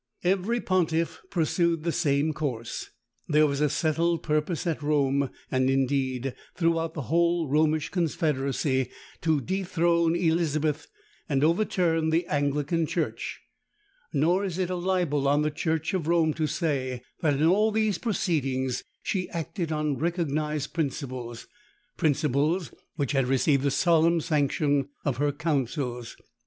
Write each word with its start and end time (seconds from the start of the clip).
Every 0.23 0.59
pontiff 0.59 1.21
pursued 1.29 1.83
the 1.83 1.91
same 1.91 2.33
course. 2.33 2.89
There 3.29 3.45
was 3.45 3.61
a 3.61 3.69
settled 3.69 4.23
purpose 4.23 4.65
at 4.65 4.81
Rome, 4.81 5.29
and, 5.51 5.69
indeed, 5.69 6.33
throughout 6.55 6.95
the 6.95 7.03
whole 7.03 7.47
Romish 7.47 7.89
confederacy, 7.89 8.89
to 9.21 9.39
dethrone 9.41 10.15
Elizabeth 10.15 10.87
and 11.29 11.43
overturn 11.43 12.09
the 12.09 12.25
Anglican 12.25 12.87
church; 12.87 13.41
nor 14.11 14.43
is 14.43 14.57
it 14.57 14.71
a 14.71 14.75
libel 14.75 15.27
on 15.27 15.43
the 15.43 15.51
church 15.51 15.93
of 15.93 16.07
Rome 16.07 16.33
to 16.33 16.47
say, 16.47 17.03
that 17.19 17.35
in 17.35 17.45
all 17.45 17.71
these 17.71 17.99
proceedings, 17.99 18.83
she 19.03 19.29
acted 19.29 19.71
on 19.71 19.99
recognised 19.99 20.73
principles—principles 20.73 22.71
which 22.95 23.11
had 23.11 23.27
received 23.27 23.61
the 23.61 23.69
solemn 23.69 24.19
sanction 24.19 24.89
of 25.05 25.17
her 25.17 25.31
councils. 25.31 26.17